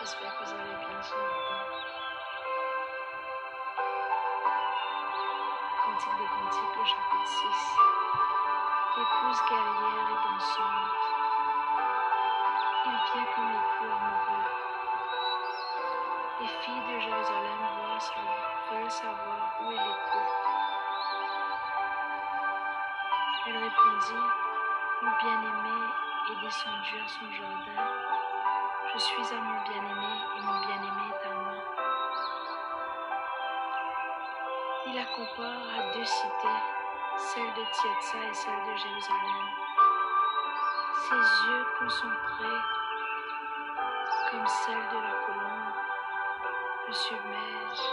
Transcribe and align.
J'espère 0.00 0.36
que 0.36 0.44
vous 0.44 0.54
allez 0.54 0.74
bien 0.74 1.02
ce 1.02 1.14
matin. 1.14 1.60
Cantique 5.84 6.18
des 6.18 6.26
Cantiques, 6.26 6.76
le 6.78 6.84
chapitre 6.84 7.26
6. 7.26 7.78
Épouse 8.98 9.40
guerrière 9.48 10.08
et 10.10 10.18
dansante, 10.26 11.02
il 12.86 12.90
vient 12.90 13.28
comme 13.36 13.52
époux 13.52 13.92
amoureux. 13.94 14.50
Les 16.40 16.48
filles 16.48 16.84
de 16.92 16.98
Jérusalem 16.98 17.60
veulent 18.72 18.90
savoir 18.90 19.38
où 19.60 19.70
est 19.70 19.76
l'époux. 19.76 20.30
Elle 23.46 23.56
répondit, 23.58 24.26
Mon 25.02 25.10
bien-aimé 25.20 26.11
est 26.30 26.44
descendu 26.44 27.00
à 27.04 27.08
son 27.08 27.30
jardin. 27.32 27.82
Je 28.92 28.98
suis 28.98 29.34
à 29.34 29.40
mon 29.40 29.62
bien-aimé 29.62 30.14
et 30.36 30.40
mon 30.42 30.60
bien-aimé 30.60 31.02
est 31.10 31.26
à 31.26 31.34
moi. 31.34 31.52
Il 34.86 34.94
la 34.94 35.04
compare 35.06 35.66
à 35.78 35.92
deux 35.94 36.04
cités, 36.04 36.62
celle 37.16 37.52
de 37.54 37.64
Tietsa 37.72 38.18
et 38.30 38.34
celle 38.34 38.62
de 38.62 38.76
Jérusalem. 38.76 39.48
Ses 40.94 41.46
yeux 41.48 41.66
concentrés 41.78 42.62
comme 44.30 44.46
celle 44.46 44.88
de 44.88 45.02
la 45.02 45.14
colombe 45.26 45.72
le 46.86 46.92
submergent. 46.92 47.92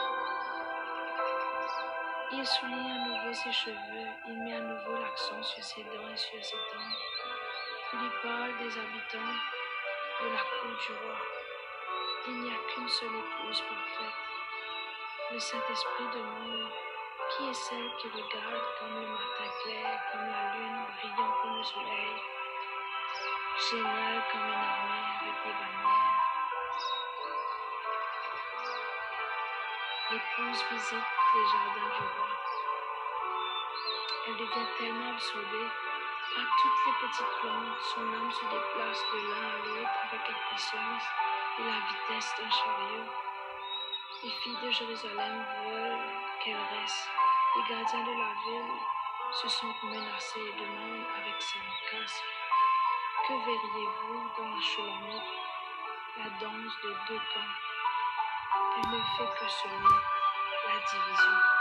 Il 2.31 2.45
souligne 2.45 2.91
à 2.91 3.08
nouveau 3.08 3.33
ses 3.33 3.52
cheveux, 3.52 4.08
il 4.27 4.43
met 4.43 4.55
à 4.55 4.61
nouveau 4.61 4.97
l'accent 5.02 5.41
sur 5.41 5.64
ses 5.64 5.83
dents 5.83 6.09
et 6.14 6.17
sur 6.17 6.43
ses 6.43 6.58
tempes. 6.58 7.28
Parle 7.91 8.55
des 8.59 8.77
habitants 8.77 9.33
de 10.21 10.27
la 10.29 10.41
cour 10.41 10.69
du 10.69 10.93
roi. 10.93 11.17
Il 12.27 12.41
n'y 12.41 12.51
a 12.51 12.57
qu'une 12.67 12.87
seule 12.87 13.07
épouse 13.07 13.61
parfaite. 13.61 14.13
Le 15.31 15.39
Saint-Esprit 15.39 16.05
demande 16.13 16.69
qui 17.31 17.49
est 17.49 17.53
celle 17.53 17.89
qui 17.97 18.07
regarde 18.09 18.61
comme 18.77 18.93
le 18.93 19.07
matin 19.07 19.49
clair, 19.63 19.99
comme 20.11 20.21
la 20.21 20.53
lune, 20.53 20.85
brillant 20.99 21.33
comme 21.41 21.57
le 21.57 21.63
soleil, 21.63 22.15
génial 23.71 24.23
comme 24.31 24.45
une 24.45 24.53
armée 24.53 25.09
avec 25.21 25.35
des 25.43 25.53
bannières. 25.57 26.19
L'épouse 30.11 30.63
visite 30.71 31.09
les 31.35 31.45
jardins 31.47 31.89
du 31.95 32.03
roi. 32.03 32.29
Elle 34.27 34.37
devient 34.37 34.69
tellement 34.77 35.09
absorbée 35.09 35.88
par 36.35 36.45
toutes 36.61 36.85
les 36.85 37.08
petites 37.08 37.33
plantes, 37.41 37.80
son 37.94 38.02
âme 38.02 38.31
se 38.31 38.45
déplace 38.45 39.03
de 39.13 39.19
l'un 39.30 39.47
à 39.47 39.58
l'autre 39.66 39.97
avec 40.08 40.22
la 40.27 40.36
puissance 40.49 41.03
et 41.58 41.63
la 41.63 41.80
vitesse 41.89 42.33
d'un 42.38 42.49
chariot. 42.49 43.09
Les 44.23 44.30
filles 44.30 44.58
de 44.63 44.69
Jérusalem 44.69 45.45
veulent 45.66 46.09
qu'elle 46.44 46.55
reste. 46.55 47.09
Les 47.55 47.73
gardiens 47.73 48.03
de 48.03 48.11
la 48.11 48.33
ville 48.45 48.80
se 49.31 49.47
sentent 49.49 49.83
menacés 49.83 50.39
et 50.39 50.59
demandent 50.59 51.08
avec 51.17 51.41
sarcasme 51.41 52.25
Que 53.27 53.33
verriez-vous 53.33 54.30
dans 54.38 54.49
la 54.49 54.61
Cholamite, 54.61 55.23
la 56.17 56.30
danse 56.39 56.75
de 56.83 56.95
deux 57.08 57.21
camps 57.33 57.55
Elle 58.77 58.92
ne 58.92 59.02
fait 59.17 59.39
que 59.39 59.49
semer 59.49 59.99
la 60.67 60.80
division. 60.80 61.58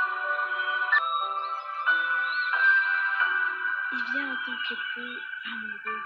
Il 3.98 4.04
vient 4.12 4.30
en 4.30 4.36
tant 4.46 4.58
qu'époux 4.68 5.18
amoureux. 5.44 6.02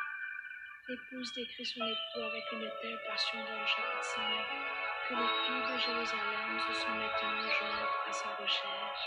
L'épouse 0.89 1.31
décrit 1.35 1.67
son 1.67 1.85
époux 1.85 2.25
avec 2.25 2.45
une 2.53 2.71
telle 2.81 2.99
passion 3.07 3.37
dans 3.37 3.61
le 3.61 3.67
chapitre 3.67 4.01
5 4.01 4.23
que 5.09 5.15
les 5.15 5.29
filles 5.29 5.75
de 5.75 5.79
Jérusalem 5.79 6.57
se 6.57 6.73
sont 6.73 6.89
maintenant 6.89 7.43
jointes 7.43 7.97
à 8.09 8.13
sa 8.13 8.29
recherche. 8.41 9.05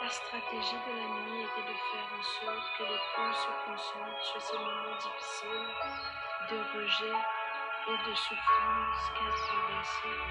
La 0.00 0.08
stratégie 0.08 0.80
de 0.88 0.92
la 0.96 1.08
nuit 1.20 1.44
était 1.44 1.68
de 1.68 1.76
faire 1.92 2.08
en 2.16 2.22
sorte 2.22 2.66
que 2.78 2.82
l'épouse 2.84 3.36
se 3.36 3.52
concentre 3.66 4.24
sur 4.24 4.40
ces 4.40 4.56
moments 4.56 4.96
difficiles 4.96 5.68
de 6.48 6.56
rejet 6.72 7.18
et 7.88 8.08
de 8.08 8.14
souffrance 8.14 9.02
qu'elle 9.12 9.36
traversait. 9.36 10.22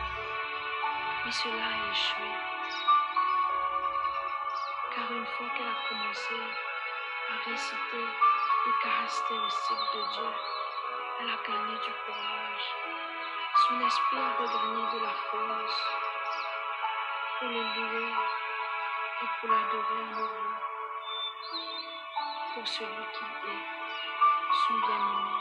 Mais 1.26 1.32
cela 1.32 1.68
a 1.68 1.92
échoué. 1.92 2.32
Car 4.96 5.12
une 5.12 5.26
fois 5.28 5.50
qu'elle 5.56 5.68
a 5.68 5.90
commencé 5.90 6.71
à 7.32 7.50
réciter 7.50 8.06
les 8.66 8.74
caractéristiques 8.84 9.88
de 9.94 10.02
Dieu, 10.14 10.32
elle 11.20 11.30
a 11.30 11.38
gagné 11.48 11.76
du 11.80 11.94
courage. 12.04 12.68
Son 13.68 13.80
esprit 13.86 14.18
a 14.18 14.32
regagné 14.38 14.84
de 14.92 15.00
la 15.06 15.14
force 15.30 15.82
pour 17.40 17.48
le 17.48 17.64
louer 17.76 18.12
et 19.24 19.28
pour 19.40 19.50
l'adorer 19.50 20.02
à 20.02 20.16
nouveau 20.16 20.52
pour 22.54 22.68
celui 22.68 23.06
qui 23.14 23.24
est, 23.24 23.66
son 24.68 24.74
bien-aimé, 24.74 25.40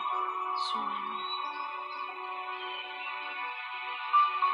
son 0.71 0.79
ami. 0.79 1.21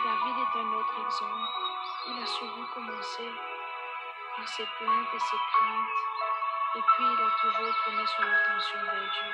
David 0.05 0.37
est 0.39 0.59
un 0.59 0.73
autre 0.73 0.95
exemple. 1.05 1.51
Il 2.09 2.23
a 2.23 2.27
souvent 2.27 2.67
commencé 2.73 3.31
par 4.37 4.49
ses 4.49 4.65
plaintes 4.79 5.15
et 5.15 5.19
ses 5.19 5.37
craintes, 5.53 6.26
et 6.77 6.83
puis 6.83 7.05
il 7.05 7.21
a 7.23 7.31
toujours 7.41 7.75
tourné 7.85 8.05
son 8.07 8.23
attention 8.23 8.79
vers 8.85 9.01
Dieu. 9.01 9.33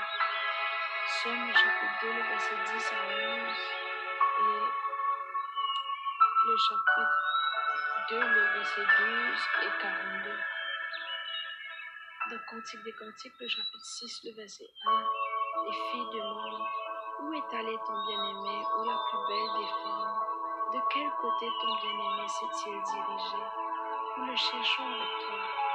Somme 1.22 1.52
chapitre 1.52 1.98
2, 2.02 2.12
le 2.12 2.22
verset 2.22 2.54
10 2.66 2.92
à 2.92 3.02
11, 3.02 3.58
et 4.38 4.64
le 6.46 6.56
chapitre 6.56 7.18
2, 8.10 8.20
le 8.20 8.44
verset 8.58 8.86
12 8.98 9.48
et 9.62 9.72
42. 9.82 10.38
Dans 12.30 12.42
Cantique 12.48 12.82
des 12.84 12.92
Cantiques, 12.92 13.34
le 13.40 13.48
chapitre 13.48 13.84
6, 13.84 14.20
le 14.24 14.32
verset 14.36 14.70
1, 14.86 14.90
les 15.66 15.72
filles 15.72 16.10
demandent 16.14 16.66
Où 17.22 17.32
est 17.34 17.56
allé 17.56 17.76
ton 17.84 18.06
bien-aimé, 18.06 18.64
ou 18.78 18.84
la 18.84 18.96
plus 19.10 19.22
belle 19.26 19.52
des 19.58 19.68
femmes? 19.82 20.20
De 20.72 20.80
quel 20.90 21.10
côté 21.20 21.46
ton 21.60 21.74
bien-aimé 21.82 22.28
s'est-il 22.28 22.82
dirigé? 22.82 23.42
Nous 24.16 24.26
le 24.26 24.36
cherchons 24.36 24.86
avec 24.86 25.10
toi. 25.26 25.71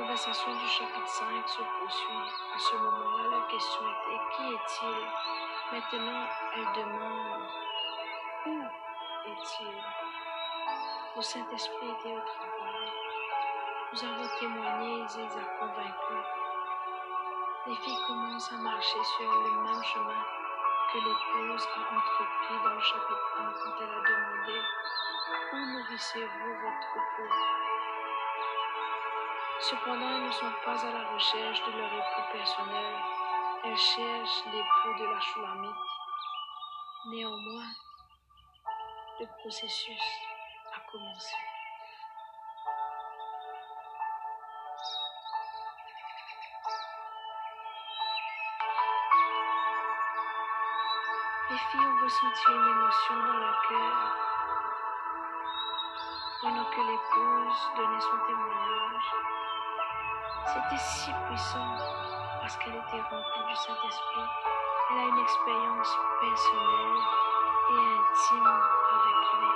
La 0.00 0.06
conversation 0.06 0.50
du 0.54 0.66
chapitre 0.66 1.06
5 1.06 1.26
se 1.46 1.60
poursuit. 1.60 2.32
À 2.54 2.58
ce 2.58 2.74
moment-là, 2.74 3.36
la 3.36 3.46
question 3.50 3.82
était 3.84 4.20
Qui 4.34 4.54
est-il? 4.54 5.76
Maintenant, 5.76 6.26
elle 6.56 6.72
demande 6.72 7.42
Où 8.46 8.62
est-il? 9.28 9.76
Le 11.16 11.20
Saint-Esprit 11.20 11.90
était 11.90 12.16
au 12.16 12.20
travail. 12.20 12.88
Nous 13.92 14.04
avons 14.04 14.28
témoigné 14.38 15.04
il 15.04 15.20
a 15.20 15.58
convaincu. 15.58 16.16
Les 17.66 17.76
filles 17.76 18.02
commencent 18.06 18.52
à 18.52 18.56
marcher 18.56 19.04
sur 19.18 19.30
le 19.30 19.50
même 19.50 19.84
chemin 19.84 20.24
que 20.92 20.96
l'épouse 20.96 21.68
a 21.76 21.94
entrepris 21.94 22.64
dans 22.64 22.74
le 22.74 22.80
chapitre 22.80 23.36
1 23.38 23.52
quand 23.52 23.84
elle 23.84 23.90
a 23.90 24.02
demandé 24.08 24.60
Où 25.52 25.56
nourrissez-vous 25.56 26.54
votre 26.54 26.80
troupeau 26.88 27.79
Cependant, 29.62 30.08
elles 30.08 30.24
ne 30.24 30.32
sont 30.32 30.52
pas 30.64 30.86
à 30.86 30.90
la 30.90 31.12
recherche 31.12 31.62
de 31.66 31.78
leur 31.78 31.92
époux 31.92 32.32
personnel, 32.32 32.94
elles 33.64 33.76
cherchent 33.76 34.44
l'époux 34.46 34.98
de 34.98 35.04
la 35.04 35.20
Shulamite. 35.20 35.70
Néanmoins, 37.10 37.72
le 39.20 39.26
processus 39.38 40.00
a 40.74 40.90
commencé. 40.90 41.36
Les 51.50 51.58
filles 51.58 51.80
ont 51.80 52.04
ressenti 52.04 52.44
une 52.48 52.68
émotion 52.70 53.14
dans 53.14 53.38
leur 53.38 53.62
cœur 53.68 54.16
pendant 56.40 56.64
que 56.64 56.80
l'épouse 56.80 57.60
donnait 57.76 58.00
son 58.00 58.18
témoignage. 58.26 59.08
C'était 60.46 60.82
si 60.82 61.10
puissant 61.26 61.76
parce 62.40 62.56
qu'elle 62.56 62.76
était 62.76 63.02
remplie 63.10 63.44
du 63.48 63.56
Saint-Esprit. 63.56 64.28
Elle 64.90 64.98
a 64.98 65.04
une 65.04 65.18
expérience 65.18 65.96
personnelle 66.20 67.00
et 67.70 67.78
intime 67.78 68.52
avec 68.96 69.18
lui. 69.38 69.52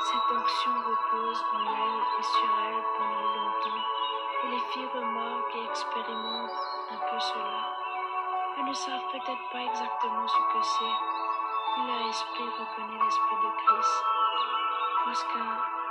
Cette 0.00 0.36
onction 0.36 0.72
repose 0.72 1.44
en 1.54 1.60
elle 1.60 2.00
et 2.18 2.22
sur 2.22 2.50
elle 2.66 2.82
pendant 2.98 3.20
longtemps 3.20 4.02
les 4.50 4.58
filles 4.58 4.88
remarquent 4.92 5.54
et 5.54 5.64
expérimentent 5.64 6.50
un 6.90 6.96
peu 6.96 7.20
cela. 7.20 7.62
Elles 8.58 8.64
ne 8.64 8.72
savent 8.72 9.08
peut-être 9.12 9.50
pas 9.52 9.60
exactement 9.60 10.26
ce 10.26 10.38
que 10.52 10.62
c'est, 10.62 10.96
mais 11.78 11.86
leur 11.86 12.08
esprit 12.08 12.50
reconnaît 12.58 13.04
l'esprit 13.04 13.36
de 13.36 13.50
Christ. 13.64 14.04
Parce 15.04 15.24
qu'un 15.24 15.82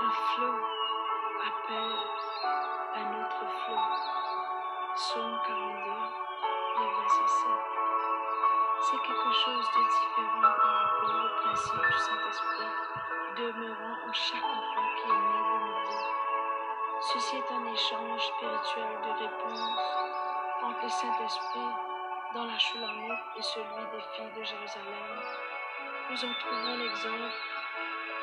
un 0.00 0.10
flot 0.10 0.58
appelle 1.46 1.98
un 2.96 3.20
autre 3.20 3.44
flot. 3.62 3.84
Psaume 4.96 5.38
42, 5.46 5.90
le 6.78 6.86
verset 7.00 7.28
7. 7.28 7.50
C'est 8.80 8.98
quelque 9.06 9.32
chose 9.32 9.66
de 9.76 9.82
différent 9.88 10.50
par 10.60 10.74
rapport 10.82 11.24
au 11.24 11.42
principe 11.42 11.80
du 11.80 11.98
Saint-Esprit, 11.98 12.74
demeurant 13.36 13.96
en 14.08 14.12
chaque 14.12 14.42
enfant 14.42 14.88
qui 14.96 15.10
est 15.10 15.14
né 15.14 15.38
de 15.38 15.58
nouveau. 15.64 16.02
Ceci 17.00 17.36
est 17.36 17.52
un 17.52 17.64
échange 17.72 18.20
spirituel 18.20 19.00
de 19.04 19.10
réponse 19.22 19.82
entre 20.62 20.82
le 20.82 20.88
Saint-Esprit 20.88 21.70
dans 22.34 22.44
la 22.44 22.58
Shulamite 22.58 23.24
et 23.36 23.42
celui 23.42 23.84
des 23.92 24.02
filles 24.12 24.32
de 24.36 24.42
Jérusalem. 24.42 25.57
Nous 26.10 26.24
en 26.24 26.32
trouvons 26.40 26.76
l'exemple 26.78 27.30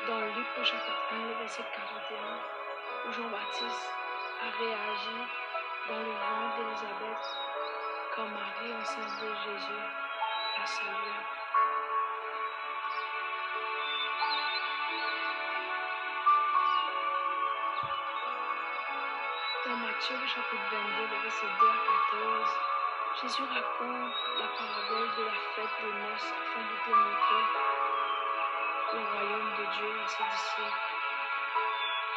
dans 0.08 0.20
Luc 0.20 0.46
au 0.60 0.64
chapitre 0.64 1.06
1, 1.12 1.18
le 1.28 1.34
verset 1.34 1.62
41, 1.72 3.08
où 3.08 3.12
Jean-Baptiste 3.12 3.92
a 4.42 4.50
réagi 4.58 5.18
dans 5.88 6.00
le 6.00 6.10
ventre 6.10 6.56
d'Élisabeth 6.56 7.24
quand 8.16 8.26
Marie, 8.26 8.74
enceinte 8.74 9.22
de 9.22 9.28
Jésus, 9.28 9.82
a 10.60 10.66
salué. 10.66 11.14
Dans 19.64 19.76
Matthieu, 19.76 20.16
le 20.20 20.26
chapitre 20.26 20.64
22, 20.72 21.02
le 21.02 21.22
verset 21.22 21.46
2 21.60 21.66
à 21.68 21.78
14, 22.10 22.75
Jésus 23.22 23.44
raconte 23.44 24.12
la 24.38 24.46
parabole 24.58 25.08
de 25.16 25.24
la 25.24 25.32
fête 25.54 25.76
de 25.82 25.88
noces 25.88 26.34
afin 26.36 26.60
de 26.60 26.76
démontrer 26.84 27.44
le 28.92 29.00
royaume 29.10 29.50
de 29.56 29.64
Dieu 29.72 29.90
à 30.04 30.06
ses 30.06 30.24
disciples. 30.24 30.92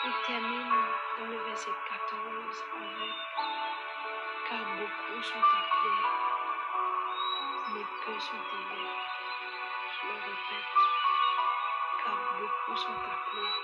Il 0.03 0.13
termine 0.27 0.69
dans 1.17 1.25
le 1.25 1.37
verset 1.45 1.71
14 1.87 2.65
avec 2.75 3.15
Car 4.49 4.59
beaucoup 4.59 5.23
sont 5.23 5.39
appelés, 5.39 6.07
mais 7.73 7.85
peu 8.03 8.19
sont 8.19 8.43
élus. 8.59 8.89
Je 9.95 10.07
le 10.07 10.13
répète, 10.13 10.75
car 12.03 12.17
beaucoup 12.39 12.75
sont 12.77 12.91
appelés, 12.91 13.55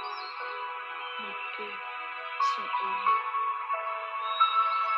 mais 1.19 1.35
peu 1.57 1.71
sont 2.55 2.69
élus. 2.81 3.44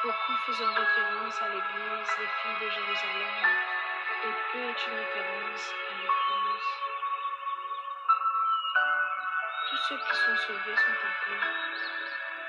Beaucoup 0.04 0.38
faisant 0.46 0.74
référence 0.74 1.42
à 1.42 1.50
l'église, 1.50 2.12
les 2.20 2.28
filles 2.28 2.60
de 2.62 2.70
Jérusalem, 2.70 3.50
et 4.26 4.34
peu 4.52 4.60
est 4.60 4.88
une 4.88 4.94
référence 4.94 5.74
à 5.90 5.94
l'épouse. 5.98 6.70
Tous 9.70 9.78
ceux 9.90 9.98
qui 9.98 10.16
sont 10.16 10.36
sauvés 10.36 10.76
sont 10.76 11.00
appelés, 11.02 11.50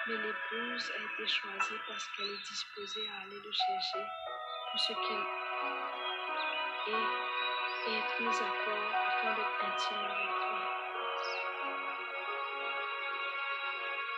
mais 0.09 0.17
l'épouse 0.19 0.93
a 0.93 0.99
été 0.99 1.27
choisie 1.27 1.81
parce 1.87 2.07
qu'elle 2.09 2.33
est 2.33 2.49
disposée 2.51 3.09
à 3.09 3.23
aller 3.23 3.41
le 3.43 3.53
chercher 3.53 4.05
pour 4.71 4.81
ce 4.81 4.93
qu'elle 4.93 5.27
est 6.95 7.07
et 7.89 7.99
être 7.99 8.21
mise 8.21 8.43
à 8.43 8.51
corps 8.65 8.93
afin 9.09 9.33
d'être 9.35 9.65
intime 9.65 10.05
avec 10.05 10.35
lui. 10.45 10.65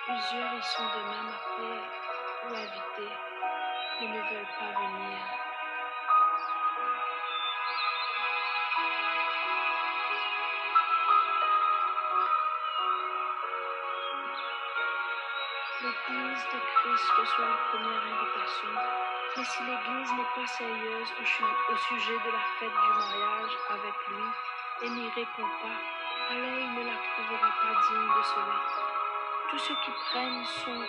Plusieurs 0.05 0.53
y 0.53 0.63
sont 0.63 0.89
de 0.89 1.03
même 1.05 1.29
appelés 1.29 2.00
ou 2.45 2.55
invités, 2.55 3.13
mais 4.01 4.09
ne 4.09 4.21
veulent 4.21 4.55
pas 4.59 4.73
venir. 4.81 5.19
L'Église 15.83 16.45
de 16.53 16.59
Christ 16.75 17.11
reçoit 17.19 17.47
la 17.47 17.57
première 17.71 18.03
invitation, 18.05 18.69
mais 19.37 19.45
si 19.45 19.63
l'Église 19.63 20.13
n'est 20.13 20.35
pas 20.35 20.47
sérieuse 20.47 21.13
au, 21.19 21.73
au 21.73 21.77
sujet 21.77 22.19
de 22.19 22.31
la 22.31 22.45
fête 22.59 22.69
du 22.69 22.91
mariage 22.99 23.59
avec 23.71 23.95
lui 24.09 24.25
et 24.83 24.91
n'y 24.91 25.09
répond 25.11 25.49
pas, 25.63 26.35
alors 26.35 26.59
il 26.59 26.75
ne 26.75 26.85
la 26.85 26.97
trouvera 26.97 27.49
pas 27.63 27.81
digne 27.89 28.09
de 28.17 28.23
cela. 28.23 28.61
Tous 29.51 29.59
ceux 29.59 29.77
qui 29.85 29.91
prennent 30.11 30.45
son 30.45 30.85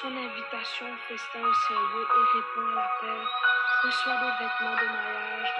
son 0.00 0.08
invitation 0.08 0.86
au 0.86 0.96
festin 1.08 1.40
au 1.40 1.54
sérieux 1.54 2.06
et 2.16 2.36
répond 2.36 2.66
à 2.72 2.74
l'appel, 2.74 3.26
reçoit 3.84 4.16
des 4.16 4.44
vêtements 4.44 4.74
de 4.74 4.86
mariage 4.86 5.52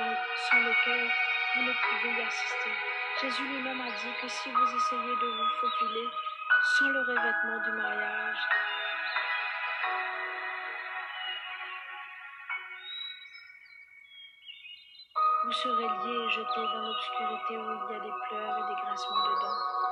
sans 0.50 0.58
lesquels 0.58 1.10
vous 1.54 1.62
ne 1.62 1.72
pouvez 1.72 2.18
y 2.18 2.26
assister. 2.26 2.72
Jésus 3.20 3.46
lui-même 3.46 3.80
a 3.80 3.90
dit 3.90 4.12
que 4.20 4.28
si 4.28 4.50
vous 4.50 4.76
essayez 4.76 5.16
de 5.16 5.26
vous 5.26 5.48
faufiler 5.60 6.08
sans 6.78 6.88
le 6.88 7.00
revêtement 7.00 7.58
du 7.64 7.72
mariage, 7.72 8.38
vous 15.44 15.52
serez 15.52 15.88
liés 15.88 16.24
et 16.24 16.30
jetés 16.30 16.66
dans 16.74 16.82
l'obscurité 16.82 17.56
où 17.56 17.72
il 17.72 17.92
y 17.92 17.96
a 17.96 18.00
des 18.00 18.14
pleurs 18.28 18.58
et 18.58 18.74
des 18.74 18.82
grincements 18.82 19.28
de 19.28 19.40
dents. 19.42 19.83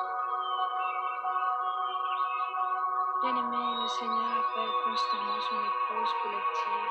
Bien-aimé, 3.22 3.56
le 3.80 3.86
Seigneur 3.86 4.32
appelle 4.34 4.74
constamment 4.82 5.38
son 5.38 5.54
épouse 5.54 6.10
collective. 6.24 6.90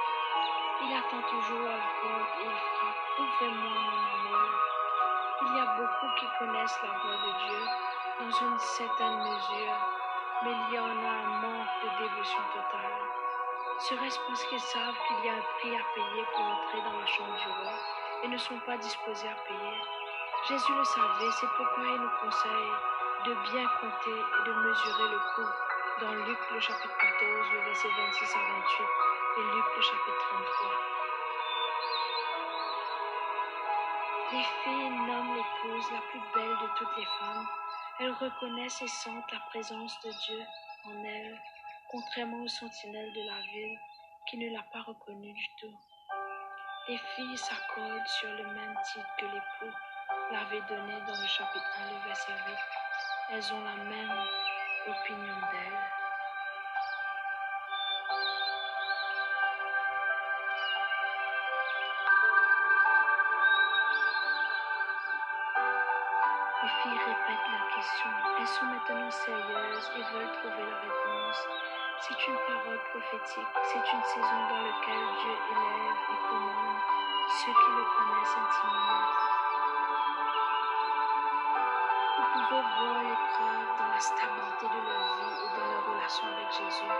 Il 0.82 0.94
attend 0.96 1.22
toujours 1.28 1.68
à 1.68 1.76
la 1.76 1.92
porte 2.00 2.40
et 2.40 2.46
il 2.46 2.56
frappe. 2.56 3.20
Ouvrez-moi 3.20 3.68
mon 3.68 4.00
amour. 4.00 4.50
Il 5.42 5.58
y 5.58 5.60
a 5.60 5.66
beaucoup 5.76 6.08
qui 6.16 6.28
connaissent 6.40 6.80
la 6.84 6.98
voix 7.04 7.18
de 7.20 7.32
Dieu 7.44 7.60
dans 8.22 8.48
une 8.48 8.60
certaine 8.60 9.18
mesure, 9.18 9.76
mais 10.46 10.52
il 10.70 10.76
y 10.76 10.80
en 10.80 11.04
a 11.04 11.14
un 11.20 11.42
manque 11.42 11.68
de 11.84 11.90
dévotion 12.00 12.44
totale. 12.56 12.96
Serait-ce 13.80 14.20
parce 14.26 14.44
qu'ils 14.46 14.62
savent 14.62 15.00
qu'il 15.08 15.26
y 15.26 15.30
a 15.30 15.34
un 15.34 15.46
prix 15.60 15.76
à 15.76 15.84
payer 15.94 16.26
pour 16.34 16.46
entrer 16.46 16.80
dans 16.80 16.98
la 16.98 17.08
chambre 17.08 17.36
du 17.36 17.50
roi 17.60 17.74
et 18.24 18.28
ne 18.30 18.38
sont 18.38 18.60
pas 18.66 18.78
disposés 18.78 19.28
à 19.28 19.36
payer? 19.50 19.82
Jésus 20.48 20.76
le 20.78 20.84
savait, 20.86 21.32
c'est 21.32 21.52
pourquoi 21.58 21.84
il 21.84 22.00
nous 22.00 22.16
conseille 22.24 22.72
de 23.26 23.34
bien 23.52 23.68
compter 23.82 24.16
et 24.16 24.44
de 24.48 24.54
mesurer 24.54 25.10
le 25.12 25.20
coût 25.36 25.71
dans 26.00 26.14
Luc 26.14 26.40
le 26.52 26.60
chapitre 26.60 26.98
14, 26.98 27.52
le 27.54 27.60
verset 27.66 27.88
26 27.88 28.36
à 28.36 28.40
28 28.40 28.86
et 29.38 29.44
Luc 29.56 29.66
le 29.76 29.82
chapitre 29.82 30.28
33. 30.30 30.72
Les 34.32 34.44
filles 34.64 34.90
nomment 34.90 35.36
l'épouse 35.36 35.92
la 35.92 36.02
plus 36.10 36.22
belle 36.34 36.58
de 36.58 36.68
toutes 36.78 36.98
les 36.98 37.06
femmes. 37.20 37.48
Elles 38.00 38.14
reconnaissent 38.14 38.82
et 38.82 38.88
sentent 38.88 39.32
la 39.32 39.40
présence 39.50 40.00
de 40.06 40.10
Dieu 40.10 40.42
en 40.86 41.04
elles, 41.04 41.42
contrairement 41.90 42.44
aux 42.44 42.48
sentinelles 42.48 43.14
de 43.14 43.24
la 43.26 43.42
ville 43.54 43.80
qui 44.30 44.38
ne 44.38 44.54
l'a 44.54 44.64
pas 44.72 44.82
reconnue 44.82 45.34
du 45.34 45.48
tout. 45.60 45.76
Les 46.88 46.98
filles 47.16 47.38
s'accordent 47.38 48.08
sur 48.08 48.30
le 48.30 48.46
même 48.46 48.76
titre 48.86 49.16
que 49.20 49.26
l'époux 49.26 49.76
l'avait 50.32 50.62
donné 50.62 50.94
dans 51.06 51.22
le 51.22 51.28
chapitre 51.28 51.70
1, 51.90 51.92
le 51.92 52.08
verset 52.08 52.32
8. 52.48 52.56
Elles 53.32 53.54
ont 53.54 53.64
la 53.64 53.76
même 53.76 54.28
opinion 54.88 55.36
d'elle. 55.52 55.80
Les 66.64 66.70
filles 66.70 67.00
répètent 67.00 67.52
la 67.52 67.76
question. 67.76 68.10
Elles 68.40 68.48
sont 68.48 68.66
maintenant 68.66 69.12
sérieuses 69.12 69.92
et 69.98 70.04
veulent 70.14 70.32
trouver 70.32 70.70
la 70.70 70.80
réponse. 70.80 71.48
C'est 72.02 72.28
une 72.28 72.38
parole 72.48 72.80
prophétique. 72.90 73.48
C'est 73.64 73.78
une 73.78 74.04
saison 74.04 74.42
dans 74.50 74.62
laquelle 74.62 75.08
Dieu 75.22 75.36
élève 75.52 75.98
et 76.10 76.30
commande 76.30 76.82
ceux 77.40 77.54
qui 77.54 77.72
le 77.72 77.84
connaissent 77.98 78.38
intimement. 78.38 79.31
Stabilité 84.02 84.66
de 84.66 84.82
leur 84.82 85.06
vie 85.22 85.38
et 85.46 85.50
dans 85.54 85.68
leur 85.72 85.86
relation 85.86 86.26
avec 86.26 86.50
Jésus. 86.52 86.92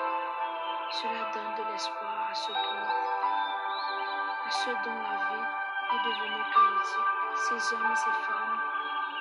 Cela 0.92 1.32
donne 1.34 1.56
de 1.58 1.72
l'espoir 1.72 2.30
à 2.30 2.36
ceux, 2.36 2.54
à 2.54 4.52
ceux 4.52 4.78
dont 4.86 5.02
la 5.02 5.18
vie 5.18 5.48
est 5.94 6.04
devenue 6.06 6.46
chaotique. 6.54 7.12
Ces 7.36 7.74
hommes 7.74 7.92
et 7.92 7.96
ces 7.96 8.16
femmes 8.22 8.60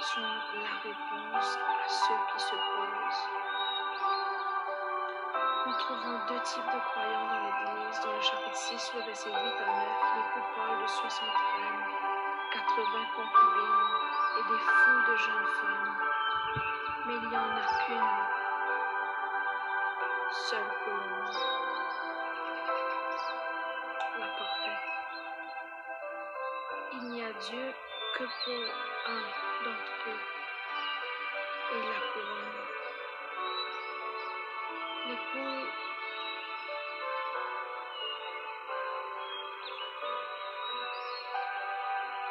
sont 0.00 0.20
la 0.20 0.74
réponse 0.84 1.56
à 1.56 1.88
ceux 1.88 2.20
qui 2.32 2.40
se 2.42 2.54
posent. 2.54 3.28
Nous 5.66 5.76
trouvons 5.78 6.18
deux 6.28 6.40
types 6.42 6.66
de 6.66 6.80
croyants 6.84 7.28
dans 7.28 7.40
l'Église. 7.40 8.00
Dans 8.04 8.12
le 8.12 8.20
chapitre 8.20 8.56
6, 8.56 8.92
le 8.96 9.02
verset 9.04 9.30
8 9.30 9.36
à 9.36 9.40
9, 9.40 9.46
les 10.36 10.42
parlent 10.54 10.82
de 10.82 10.86
60 10.86 11.28
reines, 11.56 11.86
80 12.52 12.84
concubines 13.16 13.88
et 14.38 14.42
des 14.52 14.58
foules 14.58 15.04
de 15.08 15.16
jeunes 15.16 15.48
femmes. 15.60 16.29
Il 17.12 17.28
n'y 17.28 17.36
en 17.36 17.40
a 17.40 17.66
qu'une 17.84 17.98
seule 20.30 20.72
colombe, 20.84 21.34
la 24.16 24.26
parfaite. 24.38 24.86
Il 26.92 27.02
n'y 27.08 27.24
a 27.24 27.32
Dieu 27.32 27.74
que 28.16 28.22
pour 28.22 28.64
un 29.08 29.24
d'entre 29.64 30.06
eux 30.06 30.22
et 31.72 31.82
la 31.82 32.00
couronne. 32.12 32.60
L'époux 35.08 35.66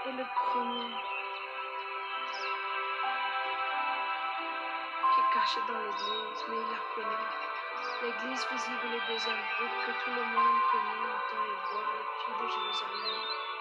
est 0.07 0.13
le 0.13 0.23
premier 0.23 1.18
dans 5.57 5.79
l'église, 5.79 6.45
mais 6.47 6.57
il 6.57 6.69
la 6.69 6.77
connaît. 6.93 7.25
L'église 8.03 8.45
visible 8.51 9.01
deuxième 9.07 9.41
groupe 9.57 9.77
que 9.85 9.91
tout 10.03 10.11
le 10.11 10.21
monde 10.21 10.61
connaît, 10.69 11.09
entend 11.09 11.43
et 11.43 11.57
voit, 11.73 11.89
les 11.97 12.05
filles 12.21 12.37
de 12.37 12.47
Jérusalem. 12.53 13.58